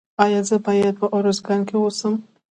[0.23, 2.13] ایا زه باید په ارزګان کې اوسم؟